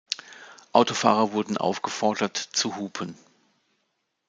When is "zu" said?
2.35-2.75